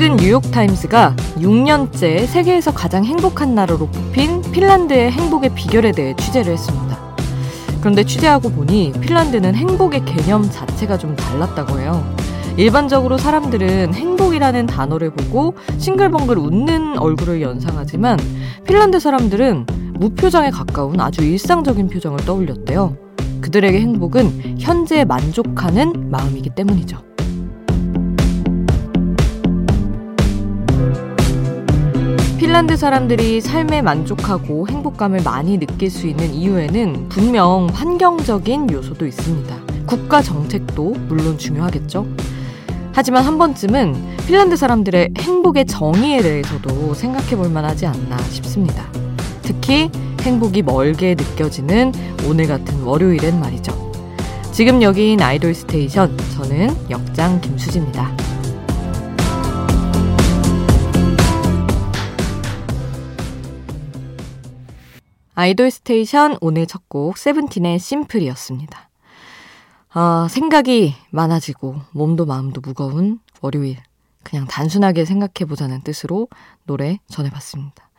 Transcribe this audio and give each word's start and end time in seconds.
최근 0.00 0.16
뉴욕타임스가 0.16 1.16
6년째 1.36 2.26
세계에서 2.26 2.72
가장 2.72 3.04
행복한 3.04 3.54
나라로 3.54 3.88
뽑힌 3.88 4.40
핀란드의 4.52 5.10
행복의 5.10 5.54
비결에 5.54 5.92
대해 5.92 6.14
취재를 6.16 6.52
했습니다. 6.52 6.96
그런데 7.80 8.04
취재하고 8.04 8.50
보니 8.50 8.92
핀란드는 9.00 9.54
행복의 9.54 10.04
개념 10.04 10.48
자체가 10.48 10.96
좀 10.96 11.16
달랐다고 11.16 11.80
해요. 11.80 12.19
일반적으로 12.60 13.16
사람들은 13.16 13.94
행복이라는 13.94 14.66
단어를 14.66 15.08
보고 15.14 15.54
싱글벙글 15.78 16.36
웃는 16.36 16.98
얼굴을 16.98 17.40
연상하지만 17.40 18.18
핀란드 18.66 19.00
사람들은 19.00 19.64
무표정에 19.94 20.50
가까운 20.50 21.00
아주 21.00 21.24
일상적인 21.24 21.88
표정을 21.88 22.18
떠올렸대요. 22.26 22.98
그들에게 23.40 23.80
행복은 23.80 24.58
현재에 24.58 25.06
만족하는 25.06 26.10
마음이기 26.10 26.50
때문이죠. 26.50 27.02
핀란드 32.36 32.76
사람들이 32.76 33.40
삶에 33.40 33.80
만족하고 33.80 34.68
행복감을 34.68 35.22
많이 35.24 35.58
느낄 35.58 35.90
수 35.90 36.06
있는 36.06 36.34
이유에는 36.34 37.08
분명 37.08 37.68
환경적인 37.72 38.70
요소도 38.70 39.06
있습니다. 39.06 39.56
국가 39.86 40.20
정책도 40.20 40.90
물론 41.08 41.38
중요하겠죠. 41.38 42.06
하지만 42.92 43.24
한 43.24 43.38
번쯤은 43.38 44.16
핀란드 44.26 44.56
사람들의 44.56 45.14
행복의 45.18 45.66
정의에 45.66 46.22
대해서도 46.22 46.94
생각해 46.94 47.36
볼 47.36 47.48
만하지 47.48 47.86
않나 47.86 48.18
싶습니다. 48.18 48.90
특히 49.42 49.90
행복이 50.20 50.62
멀게 50.62 51.14
느껴지는 51.14 51.92
오늘 52.28 52.46
같은 52.46 52.82
월요일엔 52.82 53.40
말이죠. 53.40 53.90
지금 54.52 54.82
여긴 54.82 55.22
아이돌 55.22 55.54
스테이션, 55.54 56.16
저는 56.36 56.90
역장 56.90 57.40
김수지입니다. 57.40 58.14
아이돌 65.34 65.70
스테이션 65.70 66.36
오늘 66.42 66.66
첫 66.66 66.82
곡 66.88 67.16
세븐틴의 67.16 67.78
심플이었습니다. 67.78 68.89
아, 69.92 70.28
생각이 70.30 70.94
많아지고 71.10 71.76
몸도 71.92 72.24
마음도 72.24 72.60
무거운 72.60 73.18
월요일. 73.40 73.78
그냥 74.22 74.46
단순하게 74.46 75.04
생각해보자는 75.04 75.82
뜻으로 75.82 76.28
노래 76.64 76.98
전해봤습니다. 77.08 77.90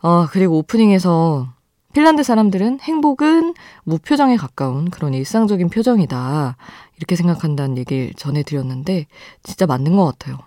아, 0.00 0.28
그리고 0.30 0.56
오프닝에서 0.58 1.48
핀란드 1.92 2.22
사람들은 2.22 2.80
행복은 2.80 3.54
무표정에 3.84 4.36
가까운 4.36 4.88
그런 4.88 5.12
일상적인 5.12 5.68
표정이다. 5.68 6.56
이렇게 6.96 7.16
생각한다는 7.16 7.76
얘기를 7.76 8.12
전해드렸는데, 8.14 9.06
진짜 9.42 9.66
맞는 9.66 9.96
것 9.96 10.04
같아요. 10.04 10.38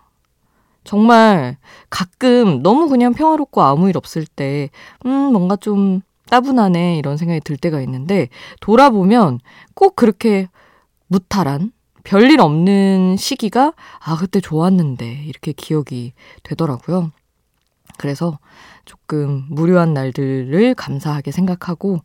정말 0.84 1.58
가끔 1.90 2.64
너무 2.64 2.90
그냥 2.90 3.14
평화롭고 3.14 3.62
아무 3.62 3.90
일 3.90 3.98
없을 3.98 4.26
때, 4.26 4.70
음, 5.06 5.32
뭔가 5.32 5.56
좀 5.56 6.02
따분하네 6.32 6.98
이런 6.98 7.18
생각이 7.18 7.42
들 7.42 7.58
때가 7.58 7.82
있는데 7.82 8.30
돌아보면 8.62 9.40
꼭 9.76 9.98
그렇게 9.98 10.48
무탈한 11.12 11.74
별일 12.06 12.40
없는 12.40 13.18
시기가 13.18 13.74
아 14.00 14.18
그때 14.18 14.40
좋았는데 14.40 15.24
이렇게 15.26 15.52
기억이 15.52 16.14
되더라고요. 16.44 17.12
그래서 17.98 18.40
조금 18.86 19.46
무료한 19.50 19.94
날들을 19.94 20.74
감사하게 20.76 21.32
생각하고 21.32 22.00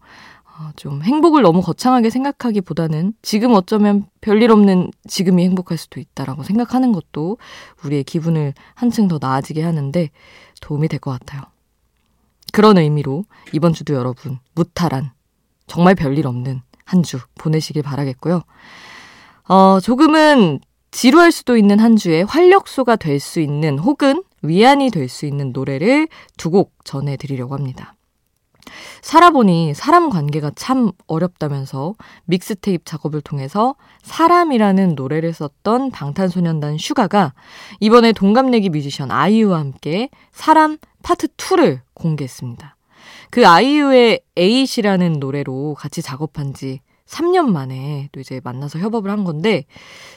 어, 0.59 0.71
좀 0.75 1.03
행복을 1.03 1.43
너무 1.43 1.63
거창하게 1.63 2.11
생각하기보다는 2.11 3.13
지금 3.23 3.53
어쩌면 3.53 4.07
별일 4.21 4.51
없는 4.51 4.91
지금이 5.07 5.45
행복할 5.45 5.79
수도 5.79 6.01
있다라고 6.01 6.43
생각하는 6.43 6.91
것도 6.93 7.39
우리의 7.85 8.03
기분을 8.05 8.55
한층 8.75 9.07
더 9.07 9.19
나아지게 9.21 9.63
하는데 9.63 10.11
도움이 10.61 10.89
될 10.89 10.99
것 10.99 11.13
같아요. 11.13 11.43
그런 12.53 12.77
의미로 12.79 13.25
이번 13.53 13.73
주도 13.73 13.95
여러분 13.95 14.39
무탈한 14.55 15.13
정말 15.69 15.95
별일 15.95 16.27
없는 16.27 16.63
한 16.85 17.03
주 17.03 17.19
보내시길 17.37 17.83
바라겠고요. 17.83 18.43
어, 19.49 19.79
조금은 19.81 20.61
지루할 20.91 21.31
수도 21.33 21.57
있는 21.57 21.79
한 21.79 21.97
주에 21.97 22.23
활력소가 22.23 22.97
될 22.97 23.21
수 23.21 23.41
있는 23.41 23.79
혹은 23.79 24.23
위안이 24.43 24.91
될 24.91 25.09
수 25.09 25.27
있는 25.27 25.53
노래를 25.53 26.09
두 26.37 26.51
곡 26.51 26.73
전해드리려고 26.85 27.55
합니다. 27.55 27.95
살아보니 29.03 29.75
사람 29.75 30.11
관계가 30.11 30.51
참 30.57 30.91
어렵다면서 31.07 31.95
믹스테이프 32.25 32.85
작업을 32.85 33.21
통해서 33.21 33.77
사람이라는 34.03 34.97
노래를 34.97 35.33
썼던 35.33 35.93
방탄소년단 35.93 36.77
슈가가 36.79 37.33
이번에 37.79 38.13
동갑내기 38.13 38.71
뮤지션 38.71 39.13
아이유와 39.13 39.59
함께 39.61 40.09
사람 40.33 40.79
파트 41.05 41.29
2를 41.29 41.81
공개했습니다. 41.95 42.77
그 43.31 43.47
아이유의 43.47 44.21
에잇이라는 44.37 45.15
노래로 45.21 45.75
같이 45.79 46.03
작업한 46.03 46.53
지 46.53 46.81
3년 47.07 47.47
만에 47.47 48.09
또 48.13 48.21
이제 48.21 48.41
만나서 48.43 48.79
협업을 48.79 49.11
한 49.11 49.25
건데 49.25 49.65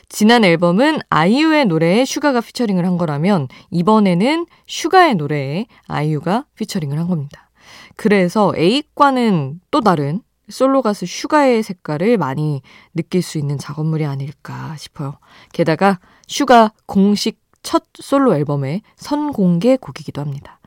지난 0.10 0.44
앨범은 0.44 1.00
아이유의 1.10 1.66
노래에 1.66 2.06
슈가가 2.06 2.42
피처링을 2.42 2.86
한 2.86 2.98
거라면 2.98 3.48
이번에는 3.72 4.46
슈가의 4.68 5.16
노래에 5.16 5.68
아이유가 5.88 6.46
피처링을 6.56 6.98
한 6.98 7.08
겁니다. 7.08 7.50
그래서 7.96 8.54
에잇과는 8.56 9.62
또 9.72 9.82
다른 9.82 10.22
솔로 10.50 10.82
가수 10.82 11.06
슈가의 11.06 11.62
색깔을 11.62 12.18
많이 12.18 12.62
느낄 12.96 13.22
수 13.22 13.38
있는 13.38 13.58
작업물이 13.58 14.06
아닐까 14.06 14.76
싶어요. 14.78 15.20
게다가 15.54 16.00
슈가 16.28 16.74
공식 16.88 17.40
첫 17.62 17.84
솔로 17.94 18.36
앨범의 18.36 18.82
선공개 18.96 19.78
곡이기도 19.78 20.22
합니다. 20.22 20.60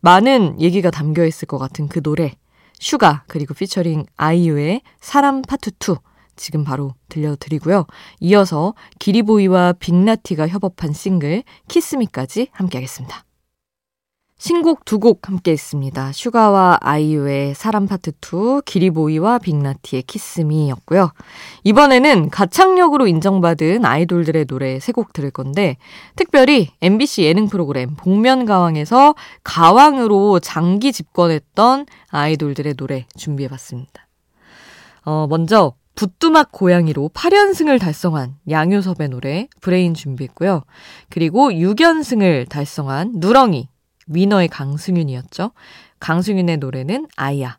많은 0.00 0.60
얘기가 0.60 0.90
담겨 0.90 1.24
있을 1.26 1.46
것 1.46 1.58
같은 1.58 1.88
그 1.88 2.00
노래 2.02 2.34
슈가 2.78 3.24
그리고 3.26 3.54
피처링 3.54 4.06
아이유의 4.16 4.82
사람 5.00 5.42
파트 5.42 5.70
2 5.70 5.96
지금 6.36 6.64
바로 6.64 6.94
들려드리고요. 7.08 7.86
이어서 8.20 8.74
기리보이와 8.98 9.74
빅나티가 9.74 10.48
협업한 10.48 10.92
싱글 10.92 11.42
Kiss 11.68 11.97
Me까지 11.97 12.48
함께하겠습니다. 12.52 13.25
신곡 14.38 14.84
두 14.84 14.98
곡 14.98 15.28
함께 15.28 15.52
했습니다. 15.52 16.12
슈가와 16.12 16.78
아이유의 16.82 17.54
사람 17.54 17.86
파트 17.86 18.10
2, 18.20 18.60
기리보이와 18.66 19.38
빅나티의 19.38 20.02
Kiss 20.02 20.29
Me였고요. 20.29 21.10
이번에는 21.64 22.28
가창력으로 22.30 23.06
인정받은 23.06 23.84
아이돌들의 23.84 24.44
노래 24.44 24.78
세 24.78 24.92
곡 24.92 25.12
들을 25.14 25.30
건데 25.30 25.76
특별히 26.16 26.68
MBC 26.82 27.22
예능 27.24 27.48
프로그램 27.48 27.96
복면가왕에서 27.96 29.14
가왕으로 29.42 30.40
장기 30.40 30.92
집권했던 30.92 31.86
아이돌들의 32.10 32.74
노래 32.74 33.06
준비해봤습니다. 33.16 34.06
어, 35.06 35.26
먼저 35.30 35.72
부뚜막 35.94 36.52
고양이로 36.52 37.10
8연승을 37.14 37.80
달성한 37.80 38.34
양요섭의 38.50 39.08
노래 39.08 39.48
Brain 39.62 39.94
준비했고요. 39.94 40.62
그리고 41.08 41.50
6연승을 41.50 42.48
달성한 42.50 43.12
누렁이 43.16 43.68
위너의 44.06 44.48
강승윤이었죠. 44.48 45.52
강승윤의 46.00 46.58
노래는 46.58 47.06
아이야. 47.16 47.58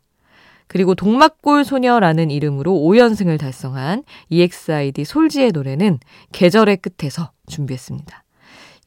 그리고 0.66 0.94
동막골 0.94 1.64
소녀라는 1.64 2.30
이름으로 2.30 2.72
5연승을 2.72 3.38
달성한 3.38 4.04
EXID 4.28 5.04
솔지의 5.04 5.52
노래는 5.52 5.98
계절의 6.32 6.78
끝에서 6.78 7.32
준비했습니다. 7.46 8.24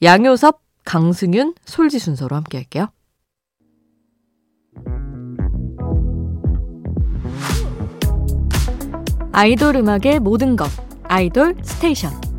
양효섭, 0.03 0.61
강승윤, 0.85 1.55
솔지 1.65 1.99
순서로 1.99 2.35
함께 2.35 2.57
할게요. 2.59 2.87
아이돌 9.33 9.77
음악의 9.77 10.19
모든 10.19 10.55
것. 10.55 10.69
아이돌 11.03 11.55
스테이션. 11.63 12.30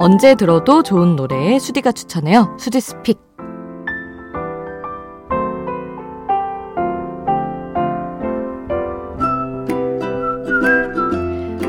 언제 0.00 0.36
들어도 0.36 0.82
좋은 0.84 1.16
노래 1.16 1.58
수디가 1.58 1.90
추천해요. 1.92 2.56
수디's 2.58 2.80
pick. 2.80 3.18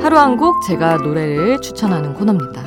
하루 0.02 0.18
한 0.18 0.38
곡 0.38 0.62
제가 0.64 0.98
노래를 0.98 1.60
추천하는 1.62 2.14
코너입니다. 2.14 2.64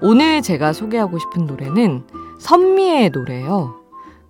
오늘 0.00 0.40
제가 0.42 0.72
소개하고 0.72 1.18
싶은 1.18 1.46
노래는 1.46 2.06
선미의 2.38 3.10
노래예요. 3.10 3.74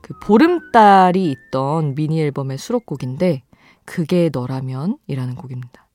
그 0.00 0.14
보름달이 0.20 1.30
있던 1.30 1.94
미니 1.94 2.20
앨범의 2.22 2.58
수록곡인데 2.58 3.42
그게 3.84 4.30
너라면이라는 4.32 5.34
곡입니다. 5.36 5.86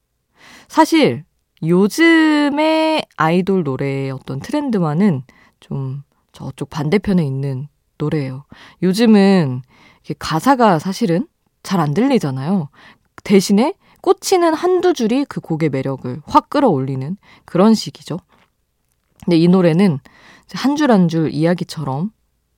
사실 0.68 1.24
요즘의 1.64 3.06
아이돌 3.18 3.64
노래의 3.64 4.12
어떤 4.12 4.40
트렌드와는 4.40 5.24
좀 5.60 6.04
저쪽 6.32 6.70
반대편에 6.70 7.24
있는 7.26 7.68
노래예요. 7.98 8.46
요즘은 8.82 9.62
가사가 10.18 10.80
사실은 10.80 11.28
잘 11.64 11.80
안 11.80 11.94
들리잖아요. 11.94 12.70
대신에 13.24 13.76
꽂히는 14.02 14.56
한두 14.56 14.94
줄이 14.94 15.26
그 15.26 15.40
곡의 15.40 15.70
매력을 15.70 16.22
확 16.26 16.50
끌어올리는 16.50 17.18
그런 17.46 17.76
식이죠. 17.76 18.18
근데 19.24 19.38
이 19.38 19.48
노래는 19.48 20.00
한 20.54 20.76
줄 20.76 20.90
한 20.90 21.08
줄 21.08 21.32
이야기처럼 21.32 22.12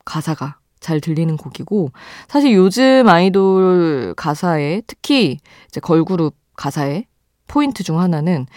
가사가 0.05 0.57
잘 0.79 1.01
들리는 1.01 1.35
곡이고 1.35 1.91
사실 2.29 2.53
요즘 2.53 3.07
아이돌 3.09 4.13
가사에 4.15 4.81
특히 4.87 5.37
이제 5.67 5.79
걸그룹 5.81 6.35
가사의 6.55 7.05
포인트 7.47 7.83
중 7.83 7.99
하나는 7.99 8.47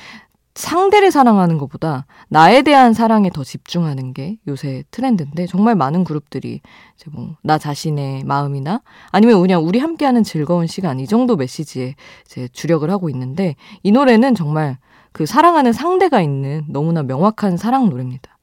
상대를 0.56 1.10
사랑하는 1.10 1.58
것보다 1.58 2.06
나에 2.28 2.62
대한 2.62 2.94
사랑에 2.94 3.28
더 3.30 3.44
집중하는 3.44 4.14
게 4.14 4.38
요새 4.48 4.84
트렌드인데 4.90 5.46
정말 5.46 5.74
많은 5.74 6.02
그룹들이 6.04 6.60
이제 6.96 7.10
뭐 7.12 7.36
나 7.42 7.58
자신의 7.58 8.24
마음이나 8.24 8.80
아니면 9.12 9.40
그냥 9.40 9.62
우리 9.64 9.78
함께하는 9.78 10.24
즐거운 10.24 10.66
시간 10.66 10.98
이 10.98 11.06
정도 11.06 11.36
메시지에 11.36 11.94
이제 12.24 12.48
주력을 12.48 12.88
하고 12.90 13.10
있는데 13.10 13.54
이 13.82 13.92
노래는 13.92 14.34
정말 14.34 14.78
그 15.12 15.26
사랑하는 15.26 15.72
상대가 15.72 16.20
있는 16.22 16.64
너무나 16.68 17.02
명확한 17.02 17.56
사랑 17.56 17.88
노래입니다. 17.90 18.38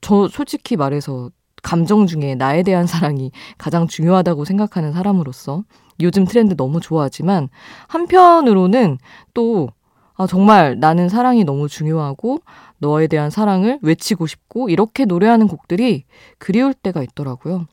저 0.00 0.28
솔직히 0.28 0.76
말해서 0.76 1.30
감정 1.62 2.06
중에 2.06 2.34
나에 2.34 2.62
대한 2.62 2.86
사랑이 2.86 3.30
가장 3.58 3.86
중요하다고 3.86 4.44
생각하는 4.44 4.92
사람으로서 4.92 5.64
요즘 6.00 6.24
트렌드 6.26 6.56
너무 6.56 6.80
좋아하지만 6.80 7.48
한편으로는 7.88 8.98
또 9.32 9.68
아, 10.16 10.26
정말 10.26 10.78
나는 10.80 11.08
사랑이 11.08 11.44
너무 11.44 11.68
중요하고 11.68 12.38
너에 12.78 13.06
대한 13.06 13.30
사랑을 13.30 13.78
외치고 13.82 14.26
싶고 14.26 14.68
이렇게 14.70 15.04
노래하는 15.04 15.46
곡들이 15.46 16.04
그리울 16.38 16.74
때가 16.74 17.02
있더라고요. 17.02 17.66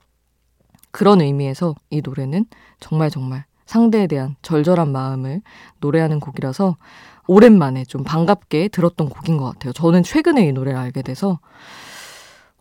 그런 0.92 1.22
의미에서 1.22 1.76
이 1.90 2.02
노래는 2.04 2.46
정말 2.80 3.10
정말 3.10 3.46
상대에 3.66 4.08
대한 4.08 4.36
절절한 4.42 4.92
마음을 4.92 5.42
노래하는 5.80 6.20
곡이라서 6.20 6.78
오랜만에 7.28 7.86
좀 7.86 8.04
반갑게 8.04 8.68
들었던 8.68 9.10
곡인 9.10 9.38
것 9.38 9.46
같아요. 9.46 9.74
저는 9.74 10.04
최근에 10.04 10.46
이 10.46 10.52
노래를 10.52 10.78
알게 10.78 11.02
돼서, 11.02 11.40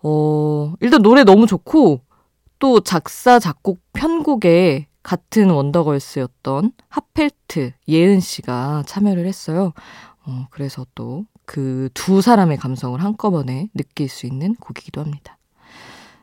어, 0.02 0.74
일단 0.80 1.02
노래 1.02 1.24
너무 1.24 1.46
좋고, 1.46 2.00
또 2.58 2.80
작사, 2.80 3.40
작곡, 3.40 3.80
편곡에 3.92 4.86
같은 5.02 5.50
원더걸스였던 5.50 6.72
하펠트 6.88 7.72
예은 7.88 8.20
씨가 8.20 8.84
참여를 8.86 9.26
했어요. 9.26 9.72
어, 10.24 10.46
그래서 10.50 10.86
또 10.94 11.24
그 11.44 11.90
두 11.94 12.22
사람의 12.22 12.56
감성을 12.56 13.02
한꺼번에 13.02 13.68
느낄 13.74 14.08
수 14.08 14.26
있는 14.26 14.54
곡이기도 14.54 15.00
합니다. 15.00 15.38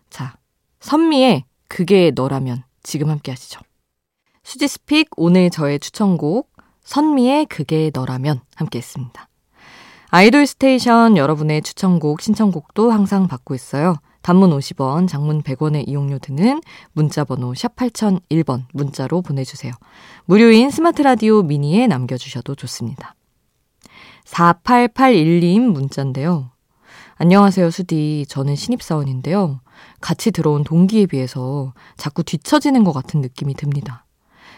자, 0.10 0.36
선미의 0.80 1.46
그게 1.68 2.12
너라면 2.16 2.64
지금 2.84 3.10
함께 3.10 3.32
하시죠. 3.32 3.62
수디's 4.44 4.83
pick 4.83 5.10
오늘 5.18 5.50
저의 5.50 5.80
추천곡 5.80 6.52
선미의 6.84 7.46
그게 7.46 7.92
너라면 7.94 8.42
함께 8.56 8.80
했습니다. 8.80 9.28
아이돌 10.08 10.48
스테이션 10.48 11.18
여러분의 11.18 11.62
추천곡, 11.62 12.22
신청곡도 12.22 12.90
항상 12.90 13.28
받고 13.28 13.54
있어요. 13.54 13.98
단문 14.22 14.52
50원, 14.52 15.08
장문 15.08 15.42
100원의 15.42 15.88
이용료 15.88 16.20
드는 16.20 16.62
문자번호 16.94 17.54
샵 17.56 17.76
8001번 17.76 18.66
문자로 18.74 19.22
보내주세요. 19.22 19.74
무료인 20.26 20.70
스마트 20.70 21.02
라디오 21.02 21.42
미니에 21.42 21.88
남겨주셔도 21.88 22.56
좋습니다. 22.56 23.16
4881님 24.26 25.60
문자인데요. 25.62 26.52
안녕하세요, 27.16 27.70
수디. 27.70 28.26
저는 28.30 28.56
신입사원인데요. 28.56 29.60
같이 30.00 30.32
들어온 30.32 30.64
동기에 30.64 31.08
비해서 31.08 31.74
자꾸 31.98 32.24
뒤처지는 32.24 32.84
것 32.84 32.94
같은 32.94 33.22
느낌이 33.22 33.56
듭니다. 33.56 34.06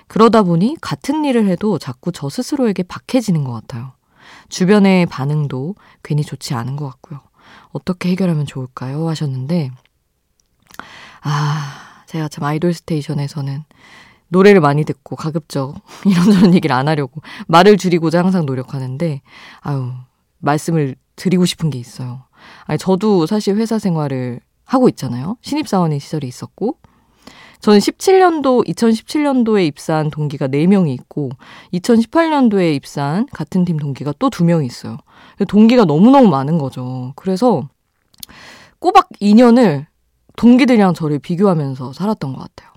그러다 0.07 0.43
보니 0.43 0.75
같은 0.81 1.25
일을 1.25 1.47
해도 1.47 1.79
자꾸 1.79 2.11
저 2.11 2.29
스스로에게 2.29 2.83
박해지는 2.83 3.43
것 3.43 3.53
같아요. 3.53 3.93
주변의 4.49 5.05
반응도 5.07 5.75
괜히 6.03 6.23
좋지 6.23 6.53
않은 6.53 6.75
것 6.75 6.85
같고요. 6.85 7.21
어떻게 7.71 8.09
해결하면 8.09 8.45
좋을까요? 8.45 9.07
하셨는데, 9.07 9.71
아, 11.21 12.03
제가 12.07 12.27
참 12.27 12.43
아이돌 12.43 12.73
스테이션에서는 12.73 13.63
노래를 14.29 14.61
많이 14.61 14.83
듣고 14.85 15.15
가급적 15.15 15.75
이런저런 16.05 16.53
얘기를 16.53 16.75
안 16.75 16.87
하려고 16.87 17.21
말을 17.47 17.77
줄이고자 17.77 18.19
항상 18.19 18.45
노력하는데, 18.45 19.21
아유, 19.61 19.91
말씀을 20.39 20.95
드리고 21.15 21.45
싶은 21.45 21.69
게 21.69 21.77
있어요. 21.77 22.23
아니, 22.65 22.77
저도 22.77 23.25
사실 23.27 23.55
회사 23.57 23.77
생활을 23.77 24.39
하고 24.65 24.89
있잖아요. 24.89 25.37
신입사원의 25.41 25.99
시절이 25.99 26.27
있었고, 26.27 26.77
저는 27.59 27.77
17년도, 27.77 28.67
2017년도에 28.67 29.67
입사한 29.67 30.09
동기가 30.09 30.47
4명이 30.47 30.91
있고, 30.93 31.29
2018년도에 31.73 32.75
입사한 32.75 33.27
같은 33.31 33.65
팀 33.65 33.77
동기가 33.77 34.13
또 34.17 34.29
2명이 34.29 34.65
있어요. 34.65 34.97
동기가 35.47 35.85
너무너무 35.85 36.29
많은 36.29 36.57
거죠. 36.57 37.13
그래서 37.15 37.63
꼬박 38.79 39.09
2년을 39.21 39.85
동기들이랑 40.37 40.93
저를 40.93 41.19
비교하면서 41.19 41.93
살았던 41.93 42.33
것 42.33 42.39
같아요. 42.39 42.71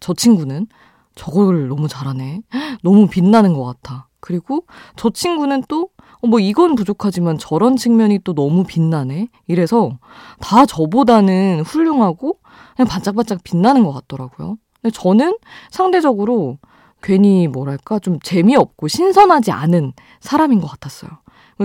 저 0.00 0.14
친구는 0.14 0.66
저걸 1.14 1.68
너무 1.68 1.88
잘하네. 1.88 2.42
너무 2.82 3.06
빛나는 3.06 3.52
것 3.54 3.64
같아. 3.64 4.08
그리고 4.20 4.64
저 4.96 5.10
친구는 5.10 5.64
또, 5.68 5.90
어, 6.22 6.26
뭐 6.26 6.40
이건 6.40 6.74
부족하지만 6.74 7.38
저런 7.38 7.76
측면이 7.76 8.20
또 8.24 8.34
너무 8.34 8.64
빛나네. 8.64 9.28
이래서 9.46 9.98
다 10.40 10.64
저보다는 10.66 11.62
훌륭하고 11.64 12.38
그냥 12.74 12.88
반짝반짝 12.88 13.44
빛나는 13.44 13.84
것 13.84 13.92
같더라고요. 13.92 14.56
근데 14.80 14.92
저는 14.92 15.36
상대적으로 15.70 16.58
괜히 17.02 17.48
뭐랄까 17.48 17.98
좀 17.98 18.18
재미없고 18.20 18.88
신선하지 18.88 19.50
않은 19.52 19.92
사람인 20.20 20.60
것 20.60 20.68
같았어요. 20.68 21.10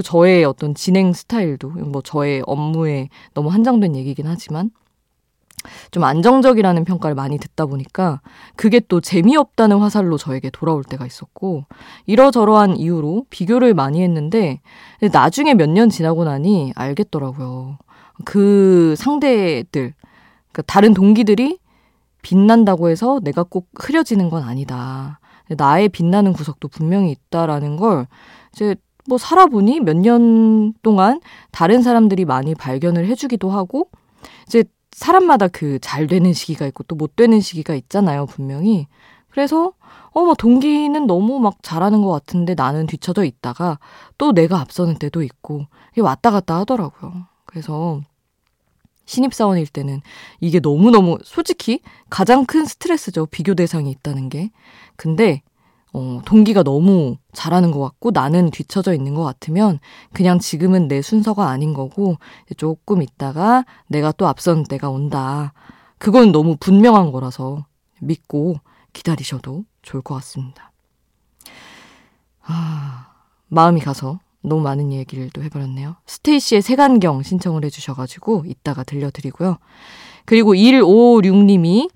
저의 0.03 0.43
어떤 0.45 0.75
진행 0.75 1.13
스타일도 1.13 1.69
뭐 1.69 2.01
저의 2.01 2.43
업무에 2.45 3.09
너무 3.33 3.49
한정된 3.49 3.95
얘기긴 3.95 4.27
하지만 4.27 4.71
좀 5.91 6.03
안정적이라는 6.05 6.85
평가를 6.85 7.15
많이 7.15 7.37
듣다 7.37 7.65
보니까 7.65 8.21
그게 8.55 8.79
또 8.79 9.01
재미없다는 9.01 9.79
화살로 9.79 10.17
저에게 10.17 10.49
돌아올 10.51 10.83
때가 10.85 11.05
있었고 11.05 11.65
이러저러한 12.05 12.77
이유로 12.77 13.25
비교를 13.29 13.73
많이 13.73 14.01
했는데 14.01 14.61
나중에 15.11 15.53
몇 15.55 15.69
년 15.69 15.89
지나고 15.89 16.23
나니 16.23 16.71
알겠더라고요. 16.75 17.77
그 18.25 18.95
상대들 18.97 19.93
그러니까 20.51 20.61
다른 20.65 20.93
동기들이 20.93 21.59
빛난다고 22.21 22.89
해서 22.89 23.19
내가 23.23 23.43
꼭 23.43 23.67
흐려지는 23.77 24.29
건 24.29 24.43
아니다. 24.43 25.19
나의 25.57 25.89
빛나는 25.89 26.31
구석도 26.33 26.67
분명히 26.67 27.11
있다라는 27.11 27.75
걸 27.77 28.07
이제 28.53 28.75
뭐 29.09 29.17
살아보니 29.17 29.81
몇 29.81 29.95
년 29.97 30.73
동안 30.83 31.19
다른 31.51 31.81
사람들이 31.81 32.25
많이 32.25 32.55
발견을 32.55 33.07
해주기도 33.07 33.49
하고 33.49 33.89
이제 34.47 34.63
사람마다 34.91 35.47
그 35.49 35.79
잘 35.81 36.07
되는 36.07 36.31
시기가 36.33 36.65
있고 36.67 36.83
또 36.83 36.95
못 36.95 37.15
되는 37.15 37.39
시기가 37.41 37.75
있잖아요, 37.75 38.25
분명히. 38.27 38.87
그래서 39.29 39.73
어, 40.11 40.23
막 40.23 40.37
동기는 40.37 41.05
너무 41.07 41.39
막 41.39 41.57
잘하는 41.61 42.01
것 42.01 42.09
같은데 42.11 42.55
나는 42.55 42.87
뒤쳐져 42.87 43.23
있다가 43.23 43.79
또 44.17 44.31
내가 44.33 44.59
앞서는 44.59 44.95
때도 44.95 45.21
있고 45.23 45.65
이게 45.93 46.01
왔다 46.01 46.31
갔다 46.31 46.57
하더라고요. 46.59 47.25
그래서 47.45 48.01
신입사원일 49.05 49.67
때는 49.67 50.01
이게 50.39 50.59
너무너무 50.59 51.17
솔직히 51.23 51.81
가장 52.09 52.45
큰 52.45 52.65
스트레스죠. 52.65 53.25
비교 53.27 53.55
대상이 53.55 53.89
있다는 53.91 54.29
게. 54.29 54.51
근데 54.95 55.41
어, 55.93 56.21
동기가 56.25 56.63
너무 56.63 57.17
잘하는 57.33 57.71
것 57.71 57.79
같고 57.79 58.11
나는 58.11 58.51
뒤처져 58.51 58.93
있는 58.93 59.15
것 59.15 59.23
같으면 59.23 59.79
그냥 60.13 60.39
지금은 60.39 60.87
내 60.87 61.01
순서가 61.01 61.49
아닌 61.49 61.73
거고 61.73 62.17
조금 62.57 63.01
있다가 63.01 63.65
내가 63.87 64.11
또 64.11 64.27
앞선 64.27 64.63
때가 64.63 64.89
온다. 64.89 65.53
그건 65.97 66.31
너무 66.31 66.55
분명한 66.59 67.11
거라서 67.11 67.65
믿고 68.01 68.57
기다리셔도 68.93 69.65
좋을 69.81 70.01
것 70.01 70.15
같습니다. 70.15 70.71
아, 72.43 73.07
마음이 73.47 73.81
가서 73.81 74.19
너무 74.41 74.61
많은 74.61 74.91
얘기를 74.91 75.29
또 75.33 75.43
해버렸네요. 75.43 75.95
스테이시의 76.05 76.61
색안경 76.61 77.23
신청을 77.23 77.65
해주셔가지고 77.65 78.45
이따가 78.47 78.83
들려드리고요. 78.83 79.57
그리고 80.25 80.53
156님이 80.53 81.89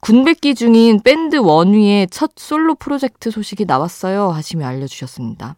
군백기 0.00 0.54
중인 0.54 1.00
밴드 1.02 1.36
원위의 1.36 2.08
첫 2.10 2.32
솔로 2.36 2.74
프로젝트 2.74 3.30
소식이 3.30 3.64
나왔어요 3.64 4.30
하시며 4.30 4.66
알려주셨습니다. 4.66 5.56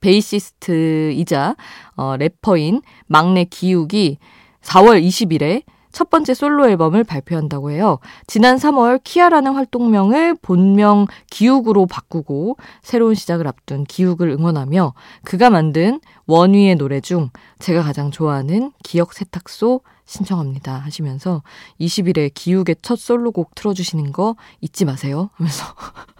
베이시스트이자 0.00 1.56
어, 1.96 2.16
래퍼인 2.16 2.82
막내 3.06 3.44
기욱이 3.44 4.18
4월 4.62 5.02
20일에 5.02 5.62
첫 5.96 6.10
번째 6.10 6.34
솔로 6.34 6.68
앨범을 6.68 7.04
발표한다고 7.04 7.70
해요. 7.70 8.00
지난 8.26 8.58
3월 8.58 9.00
키아라는 9.02 9.54
활동명을 9.54 10.34
본명 10.42 11.06
기욱으로 11.30 11.86
바꾸고 11.86 12.58
새로운 12.82 13.14
시작을 13.14 13.46
앞둔 13.46 13.84
기욱을 13.84 14.28
응원하며 14.28 14.92
그가 15.24 15.48
만든 15.48 16.00
원위의 16.26 16.74
노래 16.74 17.00
중 17.00 17.30
제가 17.60 17.82
가장 17.82 18.10
좋아하는 18.10 18.72
기억 18.84 19.14
세탁소 19.14 19.80
신청합니다 20.06 20.78
하시면서 20.78 21.42
20일에 21.80 22.30
기욱의 22.32 22.76
첫 22.80 22.98
솔로곡 22.98 23.54
틀어주시는 23.54 24.12
거 24.12 24.36
잊지 24.60 24.84
마세요 24.84 25.30
하면서. 25.34 25.64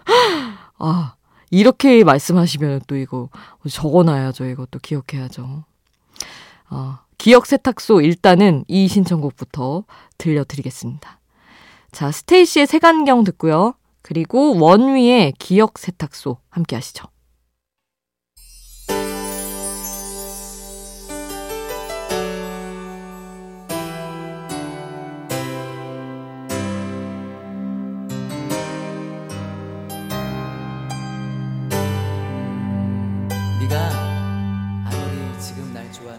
아 0.77 1.15
이렇게 1.49 2.03
말씀하시면 2.03 2.81
또 2.87 2.95
이거 2.95 3.29
적어놔야죠. 3.67 4.45
이것도 4.45 4.79
기억해야죠. 4.79 5.63
어, 6.69 6.99
기억 7.17 7.45
세탁소 7.45 8.01
일단은 8.01 8.65
이 8.67 8.87
신청곡부터 8.87 9.85
들려드리겠습니다. 10.17 11.19
자 11.91 12.11
스테이시의 12.11 12.67
색안경 12.67 13.23
듣고요. 13.23 13.73
그리고 14.01 14.57
원위의 14.57 15.33
기억 15.37 15.77
세탁소 15.77 16.37
함께 16.49 16.75
하시죠 16.75 17.07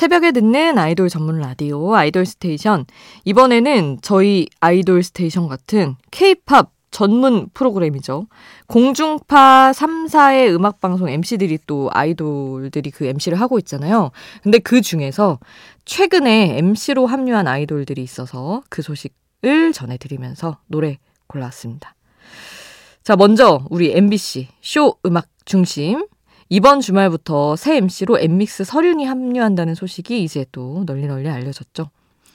새벽에 0.00 0.32
듣는 0.32 0.78
아이돌 0.78 1.10
전문 1.10 1.40
라디오 1.40 1.94
아이돌 1.94 2.24
스테이션. 2.24 2.86
이번에는 3.26 3.98
저희 4.00 4.46
아이돌 4.58 5.02
스테이션 5.02 5.46
같은 5.46 5.94
케이팝 6.10 6.70
전문 6.90 7.50
프로그램이죠. 7.52 8.26
공중파 8.66 9.72
3사의 9.72 10.54
음악방송 10.54 11.10
MC들이 11.10 11.58
또 11.66 11.90
아이돌들이 11.92 12.90
그 12.92 13.04
MC를 13.04 13.38
하고 13.38 13.58
있잖아요. 13.58 14.10
근데 14.42 14.58
그 14.58 14.80
중에서 14.80 15.38
최근에 15.84 16.56
MC로 16.56 17.06
합류한 17.06 17.46
아이돌들이 17.46 18.02
있어서 18.02 18.62
그 18.70 18.80
소식을 18.80 19.74
전해드리면서 19.74 20.60
노래 20.66 20.96
골라왔습니다. 21.26 21.94
자, 23.02 23.16
먼저 23.16 23.66
우리 23.68 23.94
MBC 23.94 24.48
쇼 24.62 24.94
음악 25.04 25.26
중심 25.44 26.06
이번 26.52 26.80
주말부터 26.80 27.54
새 27.54 27.76
MC로 27.76 28.18
엔믹스 28.18 28.64
설윤이 28.64 29.04
합류한다는 29.04 29.76
소식이 29.76 30.24
이제 30.24 30.44
또 30.50 30.82
널리 30.84 31.06
널리 31.06 31.28
알려졌죠. 31.28 31.90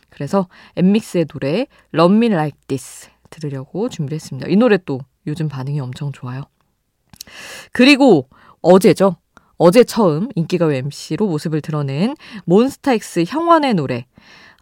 그래서 0.09 0.47
엔믹스의 0.77 1.25
노래 1.25 1.67
Love 1.93 2.15
Me 2.15 2.27
Like 2.27 2.57
This 2.67 3.09
들으려고 3.29 3.89
준비했습니다. 3.89 4.47
이 4.49 4.55
노래 4.55 4.77
또 4.77 5.01
요즘 5.27 5.49
반응이 5.49 5.81
엄청 5.81 6.13
좋아요. 6.13 6.43
그리고 7.73 8.29
어제죠. 8.61 9.17
어제 9.57 9.83
처음 9.83 10.29
인기가요 10.35 10.71
MC로 10.71 11.27
모습을 11.27 11.59
드러낸 11.59 12.15
몬스타엑스 12.45 13.25
형원의 13.27 13.73
노래 13.73 14.05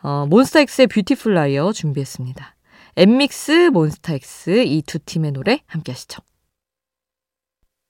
어, 0.02 0.26
몬스타엑스의 0.32 0.88
Beautiful 0.88 1.36
Liar 1.36 1.74
준비했습니다. 1.74 2.56
엔믹스, 2.96 3.70
몬스타엑스 3.72 4.64
이 4.66 4.82
두 4.82 4.98
팀의 4.98 5.32
노래 5.32 5.62
함께 5.68 5.92
하시죠. 5.92 6.24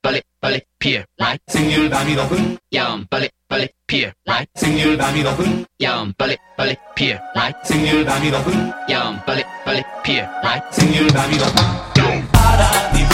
빨리 0.03 0.21
빨리 0.41 0.59
피어 0.79 1.01
right? 1.17 1.41
생률 1.47 1.89
밤이 1.89 2.13
높은 2.15 2.57
야음 2.75 3.07
빨리 3.09 3.29
빨리 3.47 3.69
피어 3.87 4.11
right? 4.27 4.51
생률 4.55 4.97
밤이 4.97 5.23
높은 5.23 5.65
야음 5.81 6.13
빨리 6.17 6.35
빨리 6.57 6.75
피어 6.93 7.17
right? 7.33 7.57
생률 7.63 8.03
밤이 8.03 8.29
높은 8.29 8.71
야음 8.89 9.21
빨리 9.25 9.43
빨리 9.63 9.81
피어 10.03 10.25
right? 10.43 10.67
생률 10.71 11.07
밤이 11.07 11.37
높은 11.37 12.27
바람이 12.33 13.12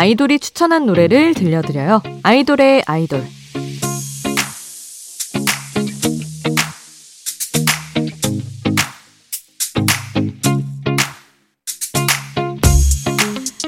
아이돌이 0.00 0.38
추천한 0.38 0.86
노래를 0.86 1.34
들려드려요. 1.34 2.00
아이돌의 2.22 2.84
아이돌. 2.86 3.22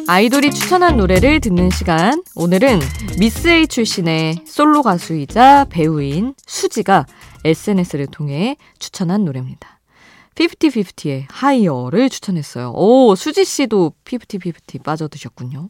아이돌이 0.08 0.52
추천한 0.52 0.96
노래를 0.96 1.40
듣는 1.40 1.68
시간. 1.68 2.22
오늘은 2.34 2.80
미스 3.18 3.48
A 3.48 3.66
출신의 3.66 4.36
솔로 4.46 4.82
가수이자 4.82 5.66
배우인 5.68 6.32
수지가 6.46 7.04
SNS를 7.44 8.06
통해 8.06 8.56
추천한 8.78 9.26
노래입니다. 9.26 9.80
50-50의 10.36 11.26
Higher를 11.28 12.08
추천했어요. 12.08 12.72
오, 12.74 13.14
수지 13.16 13.44
씨도 13.44 13.92
50-50 14.06 14.82
빠져드셨군요. 14.82 15.68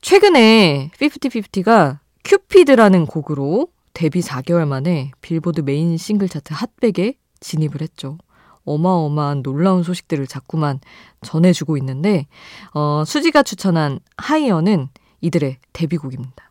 최근에 0.00 0.90
50-50가 0.98 1.98
큐피드라는 2.24 3.06
곡으로 3.06 3.68
데뷔 3.92 4.20
4개월 4.20 4.66
만에 4.66 5.10
빌보드 5.20 5.60
메인 5.60 5.96
싱글 5.96 6.28
차트 6.28 6.54
핫백에 6.54 7.14
진입을 7.40 7.82
했죠. 7.82 8.18
어마어마한 8.64 9.42
놀라운 9.42 9.82
소식들을 9.82 10.26
자꾸만 10.26 10.80
전해주고 11.22 11.76
있는데, 11.78 12.26
어, 12.72 13.04
수지가 13.06 13.42
추천한 13.42 14.00
하이어는 14.16 14.88
이들의 15.20 15.58
데뷔곡입니다. 15.72 16.50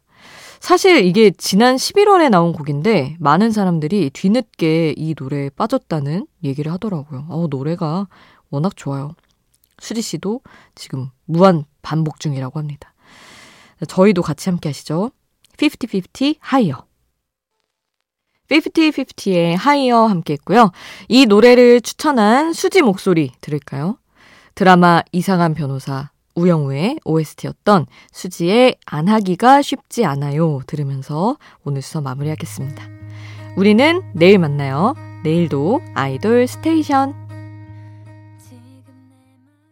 사실 0.59 1.05
이게 1.05 1.31
지난 1.31 1.75
11월에 1.75 2.29
나온 2.29 2.51
곡인데 2.51 3.15
많은 3.19 3.51
사람들이 3.51 4.09
뒤늦게 4.11 4.93
이 4.97 5.15
노래에 5.17 5.49
빠졌다는 5.51 6.27
얘기를 6.43 6.71
하더라고요. 6.73 7.25
어, 7.29 7.47
노래가 7.49 8.07
워낙 8.49 8.75
좋아요. 8.75 9.15
수지 9.79 10.01
씨도 10.01 10.41
지금 10.75 11.09
무한 11.25 11.63
반복 11.81 12.19
중이라고 12.19 12.59
합니다. 12.59 12.93
저희도 13.87 14.21
같이 14.21 14.49
함께 14.49 14.69
하시죠. 14.69 15.11
50-50 15.57 16.37
하이어. 16.39 16.85
50-50의 18.49 19.55
하이어 19.55 20.07
함께 20.07 20.33
했고요. 20.33 20.71
이 21.07 21.25
노래를 21.25 21.81
추천한 21.81 22.53
수지 22.53 22.81
목소리 22.81 23.31
들을까요? 23.41 23.97
드라마 24.55 25.01
이상한 25.11 25.53
변호사 25.53 26.09
우영우의 26.35 26.99
OST였던 27.03 27.85
수지의 28.11 28.77
안 28.85 29.07
하기가 29.07 29.61
쉽지 29.61 30.05
않아요 30.05 30.61
들으면서 30.67 31.37
오늘 31.63 31.81
순서 31.81 32.01
마무리하겠습니다. 32.01 32.83
우리는 33.57 34.01
내일 34.13 34.39
만나요. 34.39 34.95
내일도 35.23 35.81
아이돌 35.95 36.47
스테이션. 36.47 37.18